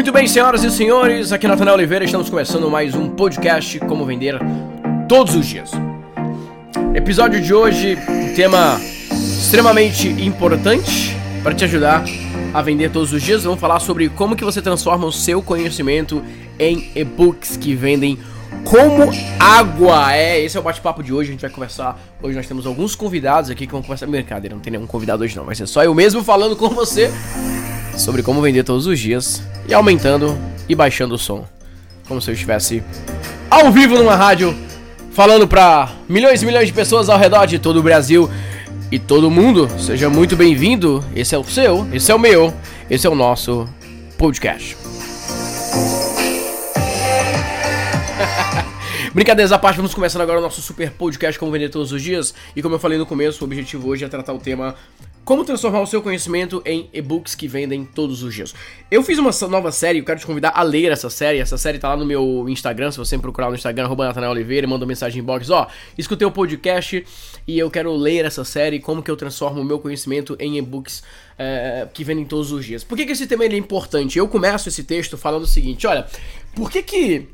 [0.00, 4.06] Muito bem, senhoras e senhores, aqui é Natanael Oliveira, estamos começando mais um podcast Como
[4.06, 4.38] Vender
[5.06, 5.72] Todos os Dias.
[6.94, 8.80] Episódio de hoje, um tema
[9.12, 12.02] extremamente importante para te ajudar
[12.54, 13.44] a vender todos os dias.
[13.44, 16.24] Vamos falar sobre como que você transforma o seu conhecimento
[16.58, 18.18] em e-books que vendem
[18.64, 20.14] como água.
[20.14, 22.00] É, esse é o bate-papo de hoje, a gente vai conversar.
[22.22, 24.06] Hoje nós temos alguns convidados aqui que vão conversar.
[24.06, 27.12] Brincadeira, não tem nenhum convidado hoje não, vai ser só eu mesmo falando com você
[27.96, 31.46] sobre como vender todos os dias e aumentando e baixando o som.
[32.06, 32.82] Como se eu estivesse
[33.50, 34.56] ao vivo numa rádio
[35.12, 38.30] falando para milhões e milhões de pessoas ao redor de todo o Brasil
[38.90, 39.68] e todo mundo.
[39.78, 41.04] Seja muito bem-vindo.
[41.14, 42.54] Esse é o seu, esse é o meu,
[42.88, 43.68] esse é o nosso
[44.16, 44.76] podcast.
[49.14, 52.34] Brincadeiras à parte, vamos começando agora o nosso super podcast Como Vender Todos os Dias.
[52.54, 54.76] E como eu falei no começo, o objetivo hoje é tratar o tema
[55.24, 58.54] como transformar o seu conhecimento em e-books que vendem todos os dias.
[58.90, 61.38] Eu fiz uma nova série, eu quero te convidar a ler essa série.
[61.38, 64.66] Essa série tá lá no meu Instagram, se você me procurar no Instagram, arroba Oliveira,
[64.66, 67.04] manda uma mensagem em box, ó, escutei o podcast
[67.46, 71.02] e eu quero ler essa série, como que eu transformo o meu conhecimento em e-books
[71.38, 72.82] é, que vendem todos os dias.
[72.82, 74.18] Por que, que esse tema é importante?
[74.18, 76.06] Eu começo esse texto falando o seguinte, olha,
[76.54, 77.28] por que que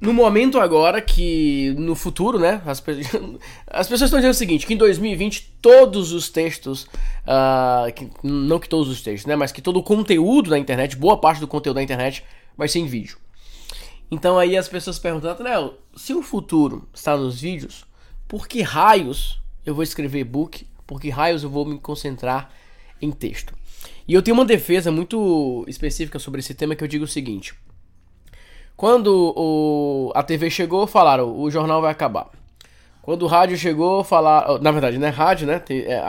[0.00, 2.92] no momento agora que no futuro, né, as, pe
[3.66, 6.84] as pessoas estão dizendo o seguinte, que em 2020 todos os textos,
[7.24, 10.96] uh, que, não que todos os textos, né, mas que todo o conteúdo da internet,
[10.96, 12.22] boa parte do conteúdo da internet
[12.56, 13.18] vai ser em vídeo.
[14.10, 17.84] Então aí as pessoas perguntam, Nathanael, se o futuro está nos vídeos,
[18.26, 20.66] por que raios eu vou escrever e-book?
[20.86, 22.50] Por que raios eu vou me concentrar
[23.02, 23.52] em texto?
[24.06, 27.54] E eu tenho uma defesa muito específica sobre esse tema que eu digo o seguinte:
[28.78, 32.28] quando o, a TV chegou, falaram: o jornal vai acabar.
[33.02, 34.58] Quando o rádio chegou, falaram.
[34.58, 35.08] Na verdade, né?
[35.08, 35.58] Rádio, né?
[35.58, 36.00] Tem, é,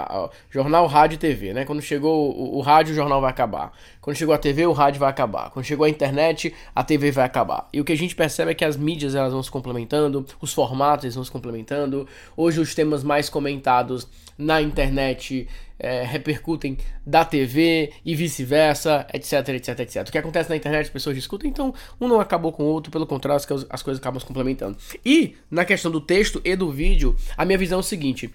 [0.51, 1.65] jornal, rádio e TV, né?
[1.65, 3.73] Quando chegou o, o, rádio, o jornal vai acabar.
[4.01, 5.49] Quando chegou a TV, o rádio vai acabar.
[5.49, 7.67] Quando chegou a internet, a TV vai acabar.
[7.73, 10.53] E o que a gente percebe é que as mídias elas vão se complementando, os
[10.53, 12.07] formatos vão se complementando.
[12.35, 19.79] Hoje, os temas mais comentados na internet é, repercutem da TV e vice-versa, etc, etc,
[19.79, 20.07] etc.
[20.07, 22.89] O que acontece na internet, as pessoas discutem, então um não acabou com o outro,
[22.91, 24.77] pelo contrário, as, as coisas acabam se complementando.
[25.05, 28.33] E, na questão do texto e do vídeo, a minha visão é o seguinte: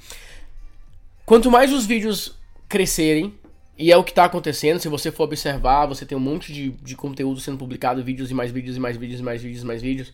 [1.25, 2.35] quanto mais os vídeos
[2.69, 3.35] crescerem,
[3.77, 6.71] e é o que está acontecendo, se você for observar, você tem um monte de,
[6.71, 9.67] de conteúdo sendo publicado, vídeos e mais vídeos e mais vídeos e mais vídeos e
[9.67, 10.13] mais vídeos.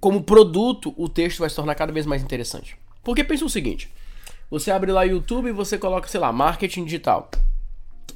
[0.00, 2.76] Como produto, o texto vai se tornar cada vez mais interessante.
[3.04, 3.90] Porque pensa o seguinte:
[4.50, 7.30] você abre lá YouTube e você coloca, sei lá, marketing digital.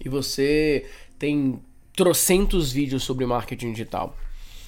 [0.02, 0.86] E você
[1.18, 1.60] tem
[1.94, 4.16] trocentos vídeos sobre marketing digital.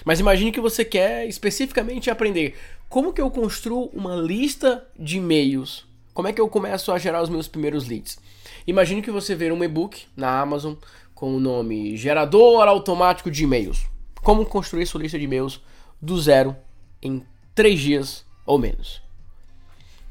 [0.05, 2.55] Mas imagine que você quer especificamente aprender
[2.88, 5.87] como que eu construo uma lista de e-mails.
[6.16, 8.19] Como é que eu começo a gerar os meus primeiros leads?
[8.66, 10.72] Imagine que você vê um e-book na Amazon
[11.15, 13.84] com o nome Gerador Automático de E-mails.
[14.22, 15.60] Como construir sua lista de e-mails
[16.00, 16.56] do zero
[17.03, 17.22] em
[17.55, 19.03] três dias ou menos.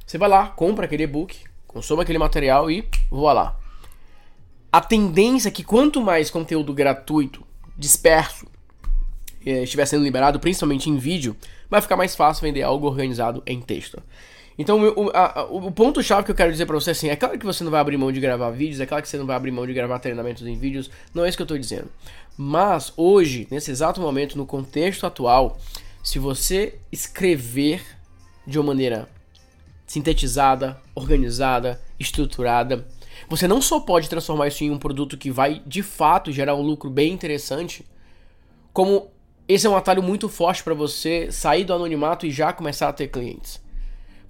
[0.06, 3.60] Você vai lá, compra aquele e-book, consome aquele material e voa lá.
[4.72, 7.44] A tendência é que quanto mais conteúdo gratuito,
[7.76, 8.46] disperso,
[9.44, 11.36] eh, estiver sendo liberado, principalmente em vídeo,
[11.68, 14.04] vai ficar mais fácil vender algo organizado em texto.
[14.58, 17.64] Então, o, o ponto-chave que eu quero dizer pra você assim: é claro que você
[17.64, 19.66] não vai abrir mão de gravar vídeos, é claro que você não vai abrir mão
[19.66, 21.90] de gravar treinamentos em vídeos, não é isso que eu tô dizendo.
[22.38, 25.58] Mas hoje, nesse exato momento, no contexto atual,
[26.04, 27.82] se você escrever
[28.46, 29.10] de uma maneira
[29.86, 32.86] sintetizada, organizada, estruturada.
[33.30, 36.62] Você não só pode transformar isso em um produto que vai de fato gerar um
[36.62, 37.86] lucro bem interessante,
[38.74, 39.10] como
[39.48, 42.94] esse é um atalho muito forte para você sair do anonimato e já começar a
[42.94, 43.62] ter clientes.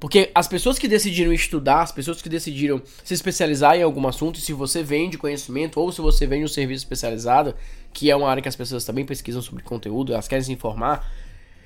[0.05, 4.39] Porque as pessoas que decidiram estudar, as pessoas que decidiram se especializar em algum assunto,
[4.39, 7.55] se você vende conhecimento ou se você vende um serviço especializado,
[7.91, 11.11] que é uma área que as pessoas também pesquisam sobre conteúdo, elas querem se informar,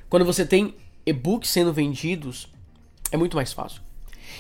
[0.10, 0.74] quando você tem
[1.06, 2.48] e-books sendo vendidos,
[3.12, 3.82] é muito mais fácil.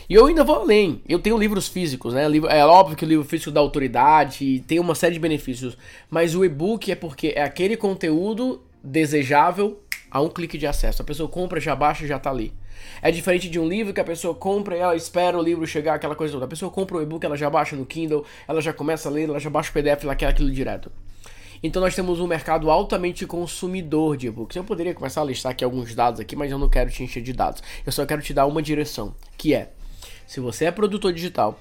[0.10, 1.02] E eu ainda vou além.
[1.06, 2.24] Eu tenho livros físicos, né?
[2.52, 5.78] É óbvio que o livro físico dá autoridade, tem uma série de benefícios.
[6.10, 11.02] Mas o e-book é porque é aquele conteúdo desejável a um clique de acesso.
[11.02, 12.54] A pessoa compra, já baixa, já tá ali.
[13.02, 15.96] É diferente de um livro que a pessoa compra e ela espera o livro chegar,
[15.96, 16.46] aquela coisa toda.
[16.46, 19.30] A pessoa compra o e-book, ela já baixa no Kindle, ela já começa a ler,
[19.30, 20.92] ela já baixa o PDF, ela quer aquilo direto.
[21.62, 24.56] Então nós temos um mercado altamente consumidor de e-books.
[24.56, 27.22] Eu poderia começar a listar aqui alguns dados aqui, mas eu não quero te encher
[27.22, 27.62] de dados.
[27.86, 29.72] Eu só quero te dar uma direção, que é:
[30.26, 31.60] se você é produtor digital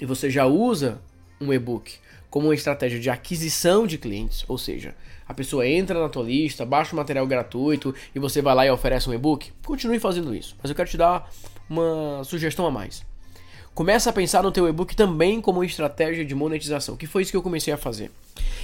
[0.00, 1.00] e você já usa
[1.40, 1.94] um e-book
[2.30, 4.94] como uma estratégia de aquisição de clientes, ou seja,
[5.30, 8.70] a pessoa entra na tua lista, baixa o material gratuito e você vai lá e
[8.70, 10.56] oferece um e-book, continue fazendo isso.
[10.60, 11.30] Mas eu quero te dar
[11.68, 13.04] uma sugestão a mais.
[13.72, 17.36] começa a pensar no teu e-book também como estratégia de monetização, que foi isso que
[17.36, 18.10] eu comecei a fazer.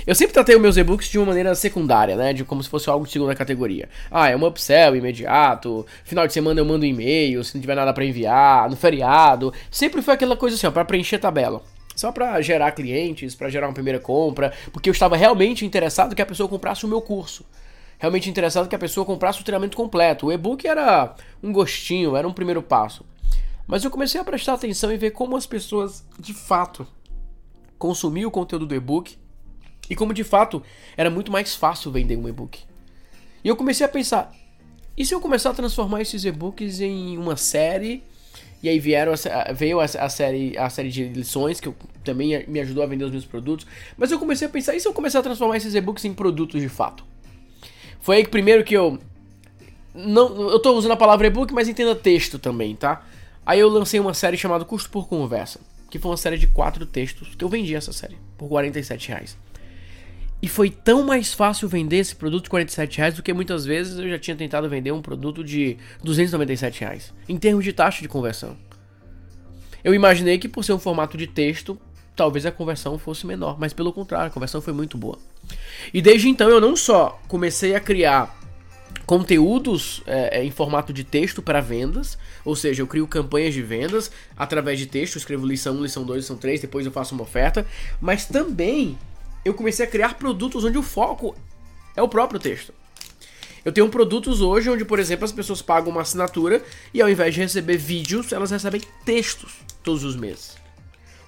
[0.04, 2.32] Eu sempre tratei os meus e-books de uma maneira secundária, né?
[2.32, 3.88] De como se fosse algo de segunda categoria.
[4.10, 7.76] Ah, é um upsell imediato, final de semana eu mando um e-mail, se não tiver
[7.76, 9.52] nada para enviar, no feriado.
[9.70, 11.62] Sempre foi aquela coisa assim, ó, pra preencher tabela.
[11.96, 16.22] Só para gerar clientes, para gerar uma primeira compra, porque eu estava realmente interessado que
[16.22, 17.44] a pessoa comprasse o meu curso
[17.98, 20.26] realmente interessado que a pessoa comprasse o treinamento completo.
[20.26, 23.04] O e-book era um gostinho, era um primeiro passo.
[23.66, 26.87] Mas eu comecei a prestar atenção e ver como as pessoas de fato
[27.78, 29.16] consumiam o conteúdo do e-book
[29.90, 30.62] e como de fato
[30.96, 32.60] era muito mais fácil vender um e-book.
[33.42, 34.32] E eu comecei a pensar:
[34.96, 38.04] e se eu começar a transformar esses e-books em uma série?
[38.66, 42.44] E aí vieram a, veio a, a, série, a série de lições, que eu, também
[42.48, 43.64] me ajudou a vender os meus produtos.
[43.96, 46.60] Mas eu comecei a pensar: e se eu começar a transformar esses e-books em produtos
[46.60, 47.04] de fato?
[48.00, 48.98] Foi aí que primeiro que eu.
[49.94, 53.06] Não, eu tô usando a palavra e-book, mas entenda texto também, tá?
[53.46, 56.84] Aí eu lancei uma série chamada Custo por Conversa, que foi uma série de quatro
[56.84, 59.36] textos, que eu vendi essa série por 47 reais.
[60.42, 63.98] E foi tão mais fácil vender esse produto de 47 reais do que muitas vezes
[63.98, 68.08] eu já tinha tentado vender um produto de 297 reais, em termos de taxa de
[68.08, 68.56] conversão.
[69.82, 71.78] Eu imaginei que por ser um formato de texto,
[72.14, 75.18] talvez a conversão fosse menor, mas pelo contrário, a conversão foi muito boa.
[75.92, 78.36] E desde então eu não só comecei a criar
[79.06, 84.10] conteúdos é, em formato de texto para vendas, ou seja, eu crio campanhas de vendas
[84.36, 87.64] através de texto, escrevo lição 1, lição 2, lição 3, depois eu faço uma oferta,
[88.00, 88.98] mas também
[89.48, 91.37] eu comecei a criar produtos onde o foco
[91.94, 92.72] é o próprio texto.
[93.64, 96.62] Eu tenho produtos hoje onde, por exemplo, as pessoas pagam uma assinatura
[96.94, 100.56] e ao invés de receber vídeos, elas recebem textos todos os meses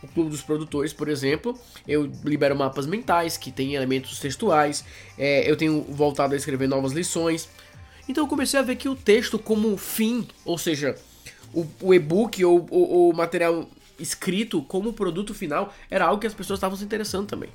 [0.02, 4.84] o Clube dos Produtores, por exemplo, eu libero mapas mentais que tem elementos textuais,
[5.16, 7.48] é, eu tenho voltado a escrever novas lições.
[8.08, 10.96] Então eu comecei a ver que o texto como fim, ou seja,
[11.52, 13.68] o, o e-book ou o material
[13.98, 17.50] escrito como produto final, era algo que as pessoas estavam se interessando também.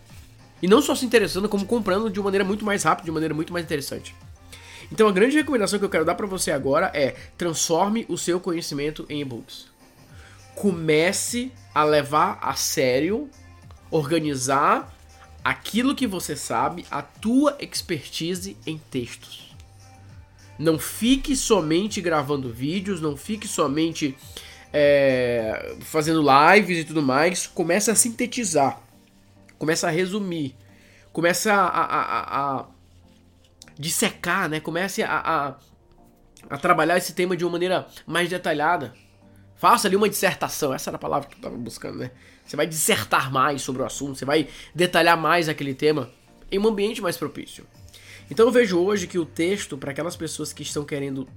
[0.63, 3.53] E não só se interessando, como comprando de maneira muito mais rápida, de maneira muito
[3.53, 4.15] mais interessante.
[4.91, 8.39] Então a grande recomendação que eu quero dar para você agora é transforme o seu
[8.39, 9.73] conhecimento em e-books
[10.55, 13.29] comece a levar a sério,
[13.89, 14.93] organizar
[15.43, 19.53] aquilo que você sabe, a tua expertise em textos.
[20.57, 24.15] Não fique somente gravando vídeos, não fique somente
[24.71, 27.47] é, fazendo lives e tudo mais.
[27.47, 28.79] Comece a sintetizar,
[29.57, 30.55] comece a resumir,
[31.11, 32.65] comece a, a, a, a
[33.77, 34.59] dissecar, né?
[34.59, 35.55] Comece a,
[36.49, 38.93] a trabalhar esse tema de uma maneira mais detalhada.
[39.55, 42.11] Faça ali uma dissertação, essa era a palavra que eu estava buscando, né?
[42.45, 46.11] Você vai dissertar mais sobre o assunto, você vai detalhar mais aquele tema
[46.51, 47.65] em um ambiente mais propício.
[48.29, 51.27] Então eu vejo hoje que o texto, para aquelas pessoas que estão querendo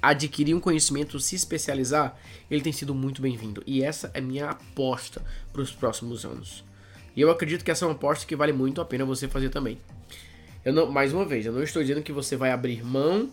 [0.00, 2.16] adquirir um conhecimento, se especializar,
[2.50, 3.62] ele tem sido muito bem-vindo.
[3.66, 6.64] E essa é minha aposta para os próximos anos.
[7.16, 9.48] E eu acredito que essa é uma aposta que vale muito a pena você fazer
[9.48, 9.78] também.
[10.62, 13.30] Eu não, mais uma vez, eu não estou dizendo que você vai abrir mão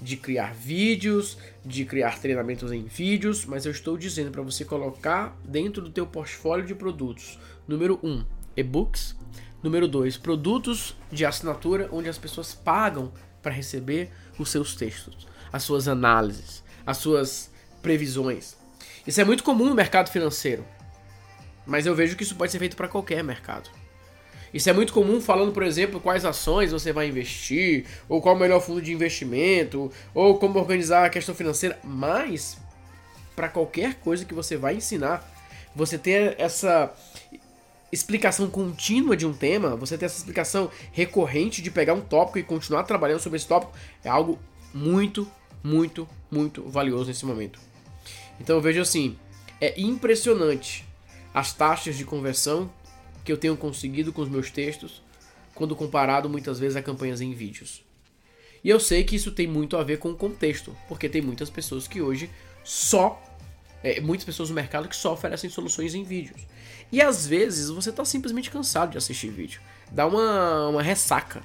[0.00, 5.36] de criar vídeos, de criar treinamentos em vídeos, mas eu estou dizendo para você colocar
[5.44, 8.24] dentro do teu portfólio de produtos, número 1, um,
[8.56, 9.16] e-books,
[9.62, 13.12] número 2, produtos de assinatura onde as pessoas pagam
[13.42, 17.50] para receber os seus textos, as suas análises, as suas
[17.82, 18.56] previsões.
[19.06, 20.64] Isso é muito comum no mercado financeiro,
[21.66, 23.68] mas eu vejo que isso pode ser feito para qualquer mercado.
[24.54, 28.38] Isso é muito comum falando, por exemplo, quais ações você vai investir, ou qual o
[28.38, 32.56] melhor fundo de investimento, ou como organizar a questão financeira, mas
[33.34, 35.30] para qualquer coisa que você vai ensinar,
[35.74, 36.94] você ter essa
[37.92, 42.42] explicação contínua de um tema, você ter essa explicação recorrente de pegar um tópico e
[42.42, 44.38] continuar trabalhando sobre esse tópico, é algo
[44.72, 45.30] muito,
[45.62, 47.60] muito, muito valioso nesse momento.
[48.40, 49.18] Então eu vejo assim,
[49.60, 50.85] é impressionante
[51.36, 52.72] as taxas de conversão
[53.22, 55.02] que eu tenho conseguido com os meus textos,
[55.54, 57.84] quando comparado muitas vezes a campanhas em vídeos.
[58.64, 61.50] E eu sei que isso tem muito a ver com o contexto, porque tem muitas
[61.50, 62.30] pessoas que hoje
[62.64, 63.22] só.
[63.84, 66.40] É, muitas pessoas no mercado que só oferecem soluções em vídeos.
[66.90, 69.60] E às vezes você está simplesmente cansado de assistir vídeo.
[69.92, 71.42] Dá uma, uma ressaca.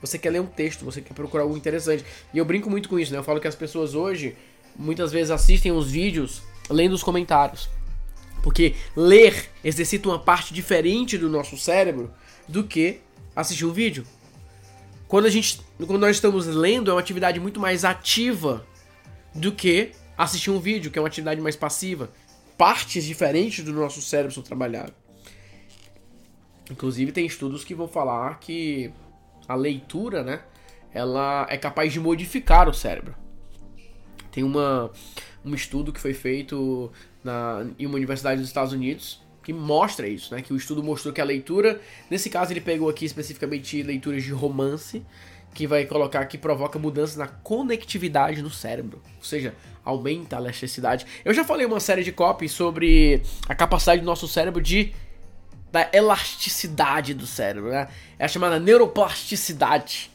[0.00, 2.06] Você quer ler um texto, você quer procurar algo interessante.
[2.32, 3.18] E eu brinco muito com isso, né?
[3.18, 4.34] Eu falo que as pessoas hoje
[4.74, 6.40] muitas vezes assistem os vídeos
[6.70, 7.68] lendo os comentários.
[8.46, 12.14] Porque ler exercita uma parte diferente do nosso cérebro
[12.46, 13.00] do que
[13.34, 14.06] assistir um vídeo.
[15.08, 18.64] Quando a gente, quando nós estamos lendo, é uma atividade muito mais ativa
[19.34, 22.08] do que assistir um vídeo, que é uma atividade mais passiva.
[22.56, 24.94] Partes diferentes do nosso cérebro são trabalhadas.
[26.70, 28.92] Inclusive tem estudos que vão falar que
[29.48, 30.40] a leitura, né,
[30.94, 33.12] ela é capaz de modificar o cérebro.
[34.30, 34.92] Tem uma,
[35.46, 36.90] um estudo que foi feito
[37.22, 40.42] na, em uma universidade dos Estados Unidos que mostra isso, né?
[40.42, 44.32] Que o estudo mostrou que a leitura, nesse caso ele pegou aqui especificamente leituras de
[44.32, 45.06] romance,
[45.54, 51.06] que vai colocar que provoca mudanças na conectividade no cérebro, ou seja, aumenta a elasticidade.
[51.24, 54.92] Eu já falei uma série de copies sobre a capacidade do nosso cérebro de
[55.70, 57.86] da elasticidade do cérebro, né?
[58.18, 60.10] É a chamada neuroplasticidade.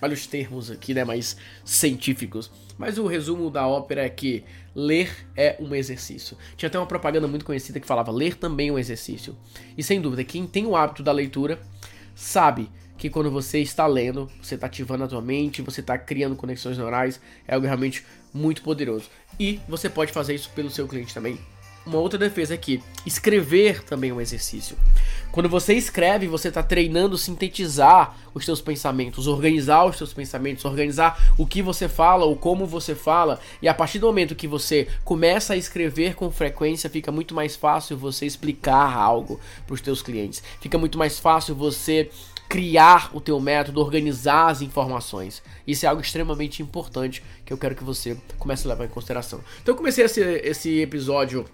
[0.00, 2.50] Olha os termos aqui, né, mais científicos.
[2.78, 6.36] Mas o resumo da ópera é que ler é um exercício.
[6.56, 9.36] Tinha até uma propaganda muito conhecida que falava ler também é um exercício.
[9.76, 11.60] E sem dúvida, quem tem o hábito da leitura
[12.14, 16.36] sabe que quando você está lendo, você está ativando a tua mente, você está criando
[16.36, 19.08] conexões neurais, é algo realmente muito poderoso.
[19.38, 21.38] E você pode fazer isso pelo seu cliente também.
[21.86, 24.76] Uma outra defesa aqui, escrever também é um exercício.
[25.32, 31.32] Quando você escreve, você está treinando sintetizar os seus pensamentos, organizar os seus pensamentos, organizar
[31.38, 33.40] o que você fala, o como você fala.
[33.62, 37.56] E a partir do momento que você começa a escrever com frequência, fica muito mais
[37.56, 40.42] fácil você explicar algo para os seus clientes.
[40.60, 42.10] Fica muito mais fácil você
[42.48, 45.40] criar o teu método, organizar as informações.
[45.64, 49.40] Isso é algo extremamente importante que eu quero que você comece a levar em consideração.
[49.62, 51.46] Então eu comecei esse, esse episódio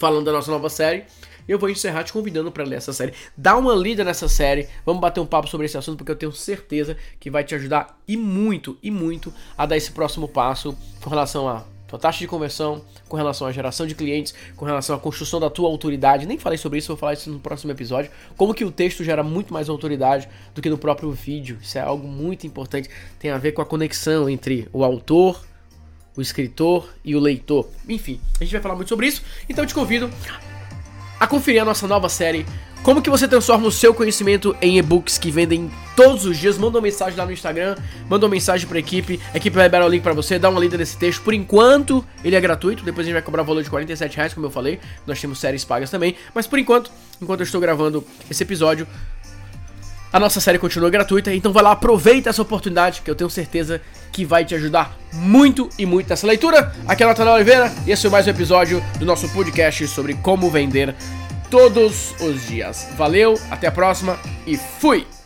[0.00, 1.04] falando da nossa nova série
[1.46, 3.12] eu vou encerrar te convidando para ler essa série.
[3.36, 6.32] Dá uma lida nessa série, vamos bater um papo sobre esse assunto, porque eu tenho
[6.32, 11.10] certeza que vai te ajudar e muito, e muito a dar esse próximo passo com
[11.10, 14.98] relação a tua taxa de conversão, com relação à geração de clientes, com relação à
[15.00, 16.24] construção da tua autoridade.
[16.24, 18.12] Nem falei sobre isso, vou falar isso no próximo episódio.
[18.36, 21.58] Como que o texto gera muito mais autoridade do que no próprio vídeo.
[21.60, 22.88] Isso é algo muito importante.
[23.18, 25.44] Tem a ver com a conexão entre o autor,
[26.16, 27.68] o escritor e o leitor.
[27.88, 29.22] Enfim, a gente vai falar muito sobre isso.
[29.48, 30.10] Então eu te convido
[31.18, 32.46] a conferir a nossa nova série
[32.82, 36.56] como que você transforma o seu conhecimento em e-books que vendem todos os dias?
[36.56, 37.76] Manda uma mensagem lá no Instagram,
[38.08, 40.58] manda uma mensagem pra equipe, a equipe vai liberar o link pra você, dá uma
[40.58, 41.20] lida nesse texto.
[41.22, 44.32] Por enquanto, ele é gratuito, depois a gente vai cobrar o valor de 47 reais,
[44.32, 44.80] como eu falei.
[45.06, 46.90] Nós temos séries pagas também, mas por enquanto,
[47.20, 48.86] enquanto eu estou gravando esse episódio,
[50.10, 53.82] a nossa série continua gratuita, então vai lá, aproveita essa oportunidade que eu tenho certeza
[54.12, 56.74] que vai te ajudar muito e muito nessa leitura.
[56.86, 60.14] Aqui é o Nathanael Oliveira e esse é mais um episódio do nosso podcast sobre
[60.14, 60.94] como vender
[61.50, 62.86] todos os dias.
[62.96, 65.19] Valeu, até a próxima e fui!